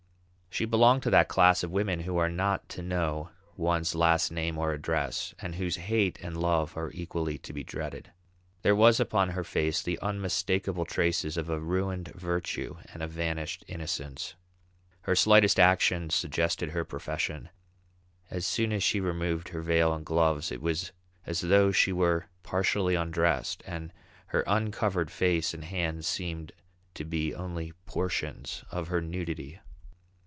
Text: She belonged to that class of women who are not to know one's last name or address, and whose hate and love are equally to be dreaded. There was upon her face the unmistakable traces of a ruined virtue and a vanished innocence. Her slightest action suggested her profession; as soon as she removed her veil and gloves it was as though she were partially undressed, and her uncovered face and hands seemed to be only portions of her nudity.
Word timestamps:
She 0.53 0.65
belonged 0.65 1.01
to 1.03 1.09
that 1.11 1.29
class 1.29 1.63
of 1.63 1.71
women 1.71 2.01
who 2.01 2.17
are 2.17 2.27
not 2.29 2.67
to 2.69 2.81
know 2.81 3.29
one's 3.55 3.95
last 3.95 4.33
name 4.33 4.57
or 4.57 4.73
address, 4.73 5.33
and 5.39 5.55
whose 5.55 5.77
hate 5.77 6.19
and 6.21 6.35
love 6.35 6.75
are 6.75 6.91
equally 6.91 7.37
to 7.37 7.53
be 7.53 7.63
dreaded. 7.63 8.11
There 8.61 8.75
was 8.75 8.99
upon 8.99 9.29
her 9.29 9.45
face 9.45 9.81
the 9.81 9.97
unmistakable 10.01 10.83
traces 10.83 11.37
of 11.37 11.49
a 11.49 11.57
ruined 11.61 12.09
virtue 12.15 12.75
and 12.91 13.01
a 13.01 13.07
vanished 13.07 13.63
innocence. 13.69 14.35
Her 15.03 15.15
slightest 15.15 15.57
action 15.57 16.09
suggested 16.09 16.71
her 16.71 16.83
profession; 16.83 17.47
as 18.29 18.45
soon 18.45 18.73
as 18.73 18.83
she 18.83 18.99
removed 18.99 19.47
her 19.49 19.61
veil 19.61 19.93
and 19.93 20.05
gloves 20.05 20.51
it 20.51 20.61
was 20.61 20.91
as 21.25 21.39
though 21.39 21.71
she 21.71 21.93
were 21.93 22.25
partially 22.43 22.95
undressed, 22.95 23.63
and 23.65 23.93
her 24.27 24.43
uncovered 24.45 25.09
face 25.11 25.53
and 25.53 25.63
hands 25.63 26.07
seemed 26.07 26.51
to 26.95 27.05
be 27.05 27.33
only 27.33 27.71
portions 27.85 28.65
of 28.69 28.89
her 28.89 28.99
nudity. 28.99 29.57